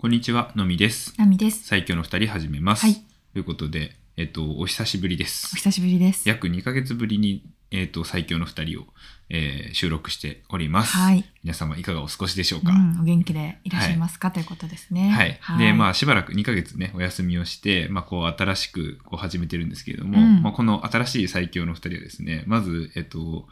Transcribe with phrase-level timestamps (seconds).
[0.00, 1.12] こんにちは、のみです。
[1.18, 1.64] ナミです。
[1.66, 2.82] 最強の二人始めます。
[2.82, 2.94] はい
[3.32, 5.56] ということで、えっと、お久しぶりでおす。
[5.56, 6.28] 久しぶりです。
[6.28, 8.84] 約2ヶ月ぶりに、えっと、最強の二人を、
[9.28, 10.96] えー収録しております。
[10.96, 11.24] はい。
[11.42, 15.10] 皆様いかがお過ごしでしょうか、うん、お元気でいらっしゃいますか、ということですね。
[15.10, 15.40] はい。
[15.58, 23.48] で、まあ、しばらく2ヶ月ね、お休みをして、まあ、こう、新しく、こう、始めてるんですけれども、うんまあ、この新しい最強の二人はですね、まず、えっと、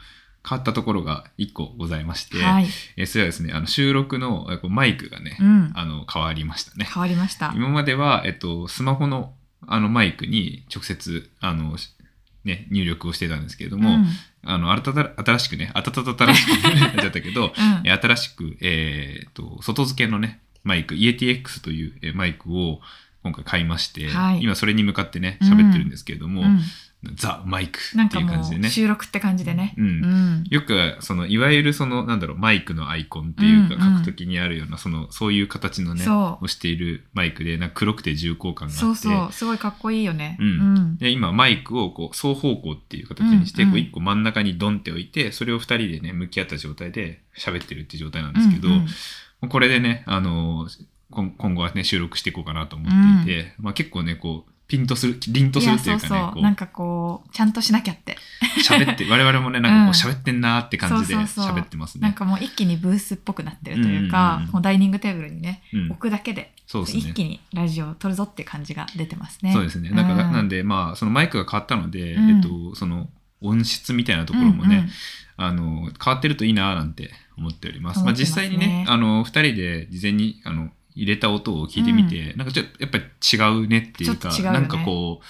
[0.49, 2.67] 変わったところが1個ございまして、はい。
[2.96, 5.73] えーそれはですね、あの、収録のえこうマイクがね、うん。
[5.75, 6.87] あの、変わりましたね。
[6.93, 7.53] 変わりました。
[7.57, 9.32] 今までは、えっと、スマホの
[9.67, 11.93] あのマイクに直接、あの、し
[12.45, 14.07] ね、入力をしてたんですけれども、うん、
[14.45, 22.81] あの、新たた新しくね、あたたたたらしくなっちゃったけど、 うんえ新しく、えーっと、外付けのね、マイク、EATX というえマイクを
[23.25, 26.61] 今回買いまして、はい今それに向かってね、喋ってるんですけれども、うん
[27.14, 28.71] ザ・マイクなんかっていう感じでね。
[28.71, 29.75] 収録って感じでね。
[29.77, 30.45] うんうん。
[30.50, 40.37] よく、その、いわゆるその、なんだろう、マイクのアイコンっていうか、うんうん書くときにあるような、その、そういう形のね、をしているマイクで、なんか黒くて重厚感があって、そうそう、すごいかっこいいよね。
[40.41, 40.97] うんうん。
[40.97, 48.87] で、今、マイクをこう双方向っていう形にして、うんうんこう一個真ん中にドンって置いて、それを二人でね、向き合った状態で喋ってるって状態なんですけど、うんうん
[49.51, 58.17] これでね、あのー今今後はね、収録していこうかなと思っていて、まあ結構ね、こう、ピンとする、凛とするっていうかね、やそうそうこなんかこう、ちゃんとしなきゃって。
[58.56, 62.03] う、喋って、 我々もね、なんかこううん喋ってんなーって感じで喋ってますね。
[62.03, 67.03] なんかもう一気にブースっぽくなってるというか、うんうダイニングテーブルにね、うん置くだけで、そうですね。
[67.11, 69.53] 一気にラジオを撮るぞって感じが出てますね。
[69.53, 69.91] そうですね。
[69.91, 73.08] なんか、うんなんで、まあ、そのマイクが変わったので、うんえっと、その
[73.41, 74.91] 音質みたいなところもね、うんうん
[75.39, 77.98] あの、変わってるといいななんて思っております。
[77.98, 84.42] まあ思ってますね実際にね、あの、二人で事前に、あの、入れた音を聞いてみて、なんかちょっとやっぱり違うねっていうか、ね。
[84.44, 85.25] なんかこう、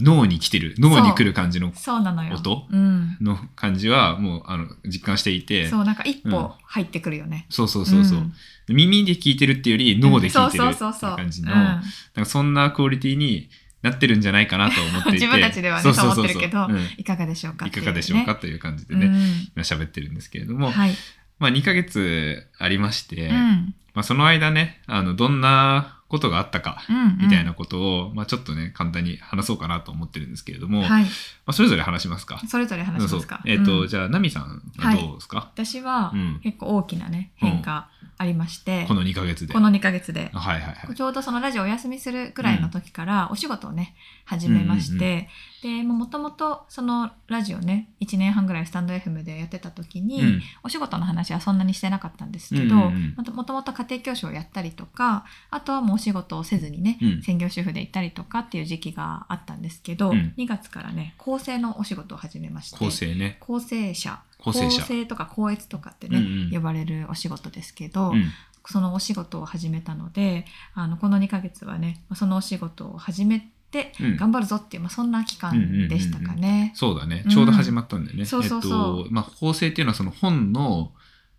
[0.00, 2.00] 脳に来てる、脳に来る感じのそう。
[2.00, 2.36] なのよ。
[2.36, 3.16] 音うん。
[3.20, 6.30] の感じはもうあの実感していて、そう、なんか一うん。
[6.30, 7.46] 歩入ってくるよね。
[7.50, 8.32] そうそうそうそう、ん。
[8.68, 10.70] 耳で聞いてるっていうより脳で聞いてるうん。
[10.70, 11.58] っていう感じの、うん。
[11.58, 11.82] なん
[12.14, 13.50] かそんなクオリティに
[13.82, 15.10] なってるんじゃないかなと思っていて。
[15.12, 16.24] 自分たちではねそうそうそうそう。
[16.24, 16.88] 思ってるけどうん。
[16.96, 19.14] いかがでしょうかいかがでしょうかという感じでね、うん。
[19.56, 20.94] 今喋ってるんですけれども、はい。
[21.38, 23.74] まあ2ヶ月ありまして、うん。
[23.94, 27.18] まあ、その間ねあのどんなことがあったかうんうん。
[27.22, 31.06] みたいなことを、まあ、ちょっとね簡単に話そうかなと思ってるんですけれども、まはい。
[31.46, 32.40] あ、それぞれ話しますか？
[32.46, 33.42] それぞれ話しますか？
[33.44, 33.88] えっ、と、うん。
[33.88, 36.40] じゃあナミさんはどうですか、私はうん。
[36.42, 39.54] 結構大きなね、変化ありまして、この2ヶ月で。
[39.54, 40.30] この2ヶ月で。
[40.34, 40.94] はいはいはい。
[40.94, 45.28] ちょうどそのラジオお休みするくらいの時からお仕事をね、始めまして、
[45.62, 63.36] で、もともとそのラジオね、1年半ぐらいスタンド FM でやってた時に、うんお仕事の話はそんなにしてなかったんですけど、うんうんうんもともともと家庭教師をやったりとか、あとはもうお仕事をせずにね、うん専業主婦で行ったりとかっていう時期があったんですけど、うん2月からね、構成のお仕事を始めまして、構成ね。
[63.38, 64.20] 構成者。
[64.38, 65.06] 構成者。
[65.06, 66.50] とか校閲とかってね、うんうん。
[66.50, 68.24] 呼ばれるお仕事ですけど、うん。
[68.66, 70.44] そのお仕事を始めたので
[70.74, 74.16] あのこの2ヶ月はねそのお仕事を始めてうん。
[74.16, 76.72] 頑張るぞっていう、まあ、そんな期間でしたかね。
[76.74, 77.22] そうだね。
[77.26, 77.28] う。
[77.28, 77.30] ん。
[77.30, 78.24] ちょうど始まったんだよね。
[78.24, 78.98] そうそうそう。
[79.00, 80.92] えっと、まあ、構成っていうのはその本の、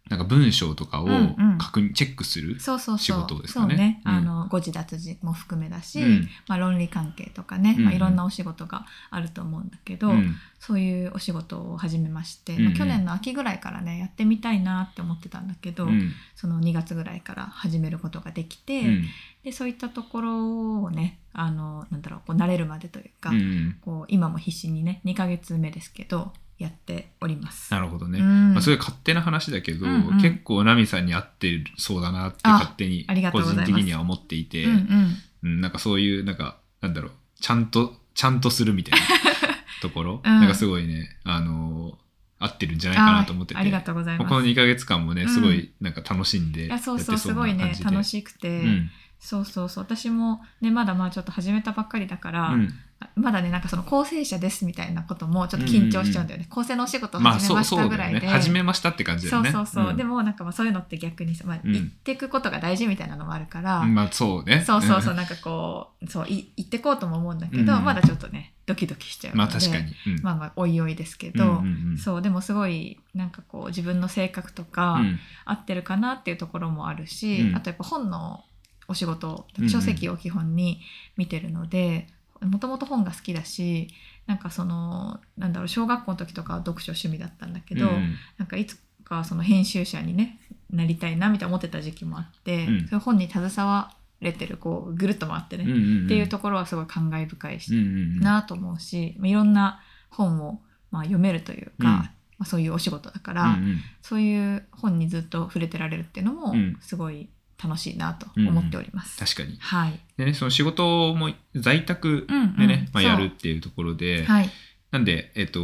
[0.10, 1.18] なんか文章とかをうんう
[1.56, 1.58] ん。
[1.60, 2.60] 確認、チェックする。
[2.60, 3.00] そうそうそう。
[3.00, 3.70] 仕事ですかね。
[3.70, 4.12] そうね、うん。
[4.12, 6.30] あの誤字脱字も含めだし、うん。
[6.48, 7.78] まあ、論理関係とかね、うん。
[7.80, 10.36] うんまあ、いろんなお仕事があると思うんだけど、うん。
[10.60, 12.66] そういうお仕事を始めまして、うんうん。
[12.66, 16.12] まあ、去年の秋ぐらいからねやってみたいなって思ってたんだけど、うん。
[16.36, 19.04] その2月ぐらいから始めることができて、うん。
[19.44, 27.72] でそういったところをねあのなんだろうこう慣れるまでというか、うんこう今も必死にね2ヶ月目ですけどやっております。
[27.72, 28.20] なるほどね。
[28.20, 28.54] うん。
[28.54, 30.22] まあ、それ勝手な話だけど、うんうん。
[30.22, 35.18] 結構ナミさんに合ってそうだなってあ勝手に個人的には思っていて、うんうん。
[35.44, 39.06] うん、なんかそういうなんかなんだろうちゃんとちゃんとするみたいな
[39.82, 40.40] ところ、うん。
[40.42, 42.10] なんかすごいねあのー
[42.42, 43.58] 合ってるんじゃないかなと思ってて。
[43.58, 44.30] あありがとうございます。
[44.30, 49.84] この2ヶ月間もねうんすごいなんか楽しんでいやそうそうやってすごいね楽いしくて、うんそうそうそう。
[49.84, 52.70] 私もねまだまあちょっと始めたばっかりだから、うん。
[53.16, 58.40] まだねなんかその構成者ですみたいなこともちょっと緊張しちゃうんだよね、構成のお仕事をまあ始めましたぐらいで、だよね。
[58.40, 59.52] 始めましたって感じだよね。
[59.52, 61.72] そうそうそう、んでもなんかまあそういうのって逆にさ、まあ、うん。
[61.72, 64.64] 言っていくことが大事みたいなのもあるから、まあそうね。
[64.66, 65.18] そうそうそう、ん。
[65.18, 67.86] なんかこう、そう、い言ってこうとも思うんだけど、うん。
[67.86, 69.52] まだちょっとね、ドキドキしちゃうので。
[69.52, 70.24] まあ確かに、うん。
[70.24, 71.98] まあまあ、おいおいですけど、うんうんうん。
[71.98, 75.20] そう、でもすごい、なんかこう、自分の性格とか、うん。
[75.46, 77.56] 合ってるかなっていうところもあるし、うん。
[77.56, 78.44] あとやっぱ本の
[78.90, 80.82] お仕事書籍を基本に
[81.16, 82.08] 見てるので、
[82.42, 83.90] もともと本が好きだし、
[84.26, 88.16] なんかその、なんだろう、小学校の時とかは読書趣味だったんだけど、うん。
[88.38, 90.40] なんかいつかその編集者にね
[90.70, 92.80] なりたいなみたいな思ってた時期もあって、うん。
[92.82, 93.92] そういう本に携わ
[94.22, 96.06] れてるこうぐるっと回ってね、うんうんうん。
[96.06, 98.20] っていうところはすごい感慨深いし、うんうんうん。
[98.20, 100.62] なと思うしまあいろんな本を
[100.92, 101.86] まあ読めるというか、うん。
[101.86, 102.10] ま
[102.42, 103.78] あ、そういうお仕事だから、うんうん。
[104.02, 106.78] そういう本にずっと触れてられるっていうのもうん。
[106.82, 107.30] すごい
[107.62, 109.18] 楽しいなと思っております。
[109.18, 109.58] 確かに。
[109.60, 110.00] はい。
[110.18, 114.50] でね、その仕事も在宅うんうんでね、まあ、やるっていうところで、はい。
[114.92, 115.60] なんで、えっと、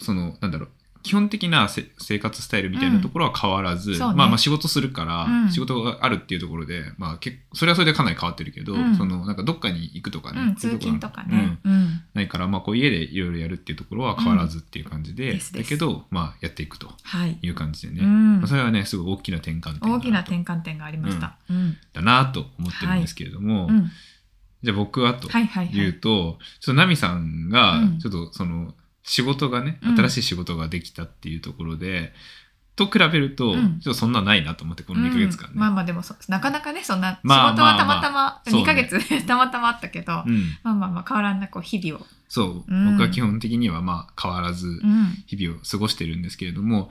[0.00, 0.68] その、なんだろう、
[1.02, 11.58] 基本的なせ生活スタイルみたいなところは変わらず、そうねまあまあ仕事するから、うん仕事があるっていうところで、まあ結それはそれでかなり変わってるけど、うんその、なんかどっかに行くとかね、通勤とかね。
[11.64, 11.72] うん。
[11.72, 11.80] うん
[12.14, 17.38] ないから、まあこう家でいろいろやるっていうところは変わらずっていう感じで、だけど、まあやっていくとはい。
[17.42, 21.36] いう感じでね、うんまあそれはね、すごい大きな転換点大きな転換点がありました。
[21.48, 21.76] うん。
[21.92, 23.90] だなと思ってるんですけれども、うん。
[24.62, 25.92] じゃあ僕はとはいはいは言うい。
[25.94, 29.96] と、ちょっとナミさんがうん、ちょっとその、仕事がね、うん。
[29.96, 32.12] 新しい仕事ができたっていうところで、
[32.76, 33.80] と比べると、うん。
[33.80, 35.52] ちょっとそんなないなと思って、この2ヶ月間ね。
[35.54, 35.60] うん。
[35.60, 40.56] まあまあでもそうなかなかねそんな仕事はたまたまそうね2ヶ月たまたまあったけど、うん。
[40.62, 42.92] まあまあまあ変わらんなこう日々を、そう、うん。
[42.92, 45.24] 僕は基本的にはまあ変わらずうん。
[45.26, 46.88] 日々を過ごしてるんですけれども、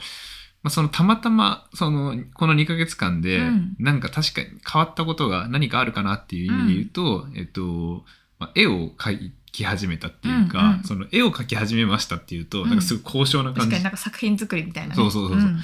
[0.62, 3.76] まあ、そのたまたまそのこの2ヶ月間で、うん。
[3.80, 8.04] なんか確かに変わったことが何かあるかなっていう意味で言うと、えっと、
[8.38, 9.14] まあ、絵を描
[9.52, 10.84] き始めたっていうか、うんうん。
[10.84, 12.70] その絵を描き始めましたっていうと、うん。
[12.70, 13.60] なんかすごい高尚な感じ。
[13.62, 15.50] 確かになんか作品作りみたいな、ね、そうそうそうそう。
[15.50, 15.60] ん。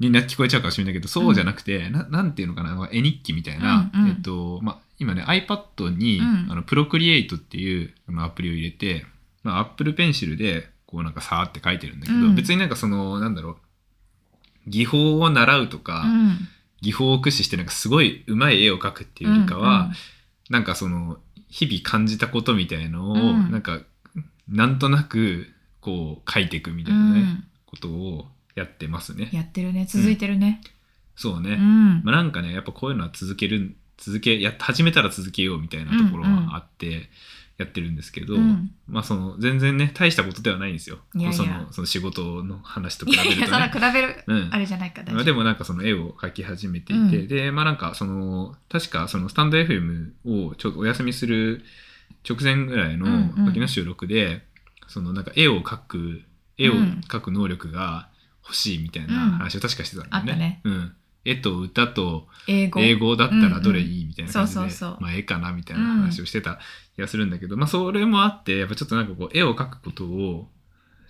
[0.00, 4.08] にな聞こえちゃうかもしれないけど、そうじゃなくて、ななんていうのかな、まあ絵日記みたいな、うんうん。
[4.10, 6.46] えっと、まあ、今ね、iPad に、うん。
[6.50, 9.06] あの、プロクリエイトっていうあのアプリを入れて、
[9.42, 12.34] まあ、Apple Pencil で、こうなんかさーって書いてるんだけど、うん。
[12.34, 13.56] 別になんかその、なんだろう、
[14.66, 16.48] 技法を習うとか、うん。
[16.80, 19.90] 技法を駆使してなんかすごい上手い絵を描くっていうよりかは、
[20.50, 21.18] なんかその、
[21.54, 23.52] 日々感じたことみたいのを、うん。
[23.52, 23.80] なんか、
[24.48, 25.46] なんとなく、
[25.80, 27.44] こう、書いていくみたういなね、ん。
[27.66, 29.28] ことをやってますね。
[29.32, 29.86] やってるね。
[29.88, 30.60] 続いてるね、
[31.14, 31.50] そうね。
[31.50, 32.02] うん。
[32.02, 37.08] まあ、なんかねやっぱこういうのは続ける続けや始めたら続けようみたいなところはあって
[37.56, 38.72] やってるんですけど、うん。
[38.88, 40.98] まあその全然ね大したことではないんですよ。
[41.32, 43.78] そのその仕事の話と比いやいやそ。
[43.78, 44.48] 比べるうん。
[44.52, 47.28] あれじゃないかまあでもなんかその絵を描き始めていて、うん。
[47.28, 51.62] でまあなんかその確かそのスタンド FM をちょっとお休みする
[52.28, 53.52] 直前ぐらいのうんうん。
[53.52, 54.42] 時の収録で、
[54.88, 56.22] そのなんか絵を描く
[56.58, 58.08] 絵を描く能力が
[58.42, 60.32] 欲しいみたいな話を確かしてたんだよね。
[60.32, 60.60] あったね。
[60.64, 60.92] うん、
[61.24, 63.16] 絵と歌と英語？
[63.16, 64.96] だったらどれいいみたいな感じで、そうそうそう。
[65.00, 66.58] まあ絵かなみたいな話をしてた
[66.94, 70.48] 気がするんだけど、まあそれもあってやっぱちょっとなんかこう絵を描くことを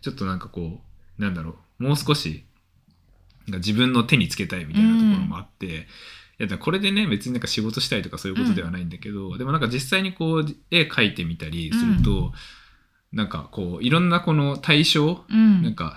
[0.03, 0.81] ちょっとなんかこ
[1.19, 2.45] うなんだろうもう少し
[3.49, 5.81] 自分の手につけたいみたいなところもあって、い
[6.39, 12.33] やだこれでね別になんか仕事したいとかそういうことではないんだけど、でもなんか実際にこう絵描いてみたりすると、
[13.13, 15.63] なんかこういろんなこの対象うん。
[15.63, 15.97] なんか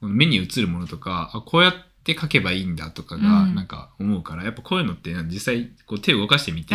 [0.00, 3.54] 目に映るものとかあこうやって描けばいいんだとかがうん。
[3.54, 6.74] なんか思うから、やっぱこういうのって実際こう手を動かしてみて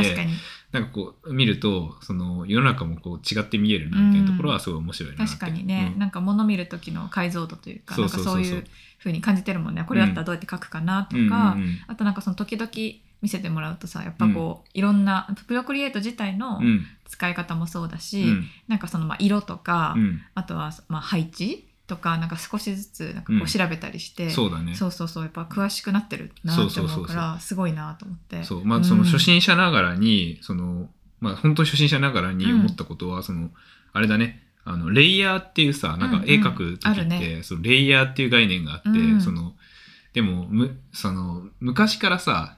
[0.71, 5.99] なんかこう見るとその世の中もこう違って見えるなみたいなところはすごい面白いなって、確かにね、うん。
[5.99, 8.63] なんか物見る時の解像度というかなんかそういう
[8.99, 9.83] 風に感じてるもんね。
[9.87, 11.29] これだったらどうやって書くかなとか、うんうん。
[11.29, 12.69] うんあとなんかその時々
[13.21, 16.85] 見せてもらうとさやっぱこう、いろんなプロクリエイト自体のうん。
[17.05, 18.47] 使い方もそうだし、うん。
[18.67, 20.21] なんかそのまあ色とか、うん。
[20.33, 23.41] あとはまあ配置とかなんか少しずつなんかこうん。
[23.43, 24.75] う調べたりして、そうだね。
[24.75, 28.43] そうそうそうやっぱ詳しくなってるなって思うそうそうそうからすごいなと思って。
[28.43, 28.65] そう。
[28.65, 30.89] まあその初心者ながらに、その
[31.19, 33.51] まあ本当に初心者ながらに思ったことは、その
[33.91, 34.41] あれだね。
[34.65, 37.41] あのレイヤーっていうさなんか絵描く時って、ね。
[37.43, 39.21] そのレイヤーっていう概念があって、うん。
[39.21, 39.53] その
[40.13, 42.57] でもむその昔からさ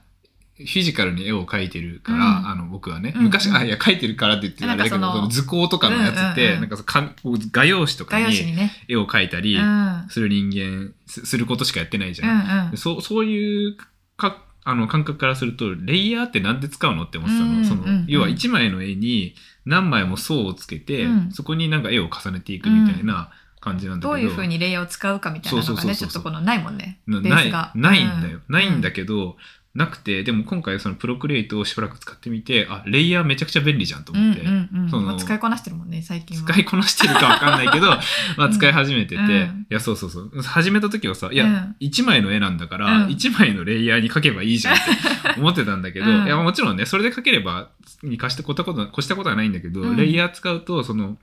[0.58, 2.48] フィジカルに絵を描いてるから、うん。
[2.48, 6.48] あの僕はね、うん昔あいや描いてるからって言ってあれだけどなんかそのその図工とかのやつって、うん。
[6.48, 7.12] うんうんなんかそか
[7.52, 12.70] 画用紙とか画用紙ににね、絵を描いたりうんする人間、すすることしかやってないじゃん。
[12.72, 13.76] うんそうそういう
[14.16, 18.04] かあの感覚からするとレイヤーってなんで使うのって思ってたの,、うんそのうんうん。
[18.08, 19.34] 要は1枚の絵に
[19.64, 21.32] 何枚も層をつけて、うん。
[21.32, 26.08] そこになんか絵を重ねていくみたいな感じなんだけど、どういうふうにレイヤーを使うかみたいなのがねちそうそうそうそう。
[26.08, 27.00] ょっとこのないもんね。
[27.06, 27.72] なベースが。
[27.74, 29.36] ないんだよ、うないんだけど、
[29.76, 36.44] なくてでも今回そのプロクリエイトをしばらく使ってみてあレイヤーめちゃくちゃ便利じゃんとうん思って、うんうんそのまあ使いこなしてるもんね最近は。
[36.44, 37.88] 使いこなしてるかわかんないけど、
[38.36, 39.66] まあ使い始めてて、うん。
[39.68, 40.42] いやそうそうそう。
[40.42, 41.76] 始めた時はさいや、うん。
[41.80, 43.06] 1枚の絵なんだから、うん。
[43.08, 44.84] 1枚のレイヤーに描けばいいじゃんって
[45.40, 46.26] 思ってたんだけど、うん。
[46.26, 47.70] いやもちろんねそれで描ければ
[48.02, 49.96] に貸してこたこと越したことはないんだけど、うん。
[49.96, 51.18] レイヤー使うとその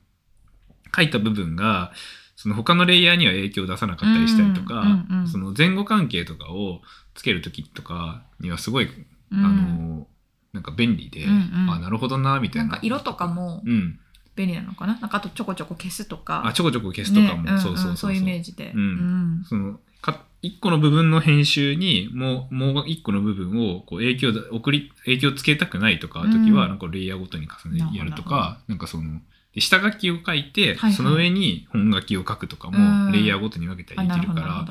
[0.91, 1.91] 描いた部分が
[2.35, 6.81] その他のレイヤーには影響を出さなかったりしたりとか、うんうんうんその前後関係とかを
[7.13, 8.89] つける時とかにはすごい、
[9.31, 9.45] うん。
[9.45, 10.07] あの
[10.51, 11.35] なんか便利で、うんう
[11.65, 11.71] ん。
[11.71, 12.69] あなるほどなみたいな。
[12.69, 13.99] なんか色とかもうん、
[14.35, 14.99] 便利なのかな？
[14.99, 16.45] なんかあとちょこちょこ消すとか。
[16.45, 17.59] あちょこちょこ消すとかも、ね。
[17.59, 18.13] そうそうそうそう。
[18.13, 18.71] いうイメージで。
[18.75, 18.81] うん。
[18.81, 19.43] うん。
[19.47, 26.69] そのか一個の部分の編集にもうもう一個の部分をこう影響だ送り影響つけたくないとか時はうん。
[26.69, 29.19] なんかレイヤーごとに重ねやるとかなんかそので
[29.61, 30.93] 下書きを書いて、はいはい。
[30.93, 33.05] その上に本書きを書くとかうん。
[33.07, 34.65] もレイヤーごとに分けたりできるから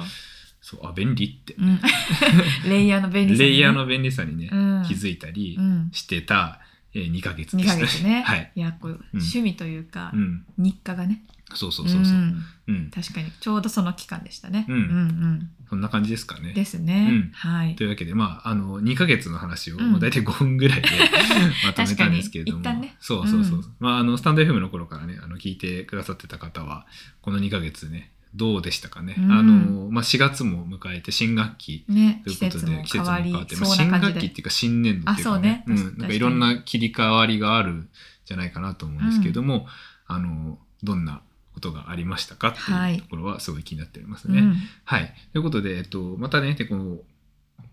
[0.61, 1.81] そうあ便利って、うん、
[2.71, 4.85] レイヤーの便利さにね、レイヤーの便利さにね、うん。
[4.87, 6.61] 気づいたりうん、してた、
[6.95, 11.25] えー、2ヶ月で2したヶ月ね、 はい、いやこう趣味というか、うん、日課がね。
[11.55, 12.45] そうそうそうそう、ん。
[12.69, 13.31] うん、確かに。
[13.41, 14.65] ちょうどその期間でしたね。
[14.69, 14.77] うん。
[14.77, 16.51] うんそんな感じですかね。
[16.51, 17.09] うんですね。
[17.11, 17.31] うん。
[17.33, 17.77] はい。
[17.77, 17.85] と。
[17.85, 19.93] いうわけで、まあ、あの2ヶ月の話を、うん。
[19.93, 20.89] まあ、大体5分ぐらいで
[21.65, 22.97] まとめたんですけれども、一旦ね。
[23.01, 23.61] そうそうそう、う。
[23.61, 23.65] ん。
[23.81, 26.87] まあ、あのスタンド FM の頃からねあの聞いてくださってた方は
[27.21, 33.91] この2ヶ月ねどうでしたかね、うんあのまあ、4月も迎えて新学期ねということで季節も変わって、まあ、新。
[33.91, 37.89] 学期っていうか新年度っていうかねなんかいろんな切り替わりがあるん
[38.25, 39.67] じゃないかなと思うんですけども、
[40.07, 41.21] あのどんな
[41.55, 44.41] ことがありましたかってはいいうところはすごい気になっておりますね。
[44.41, 45.15] うんはい。
[45.33, 46.99] ということで、えっと、またね、でこの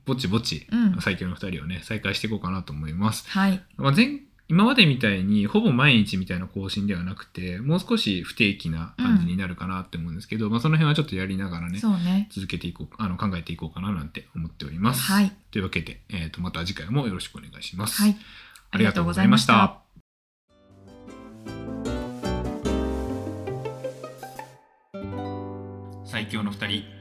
[0.05, 3.29] ぼちぼち、うん最強の2人をね、再開していこうかなと思います。
[3.29, 3.63] はい。
[3.77, 12.27] まあ、前今までみたいにほぼ毎日みたいな更新ではなくてもう少し不定期な感じになるかなって思うんですけど、まあ、その辺はちょっとやりながらねね。
[12.31, 15.03] 続けていこうあの考えていこうかななんて思っております。
[15.03, 15.31] はい。
[15.51, 18.01] というわけで、えー、とまた次回もよろしくお願いします。
[18.01, 18.17] はい。
[18.71, 19.81] ありがとうございました。
[26.05, 26.98] 最強の2人